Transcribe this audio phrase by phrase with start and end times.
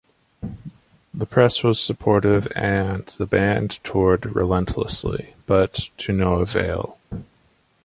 [1.13, 6.97] The press was supportive and the band toured relentlessly, but to no avail.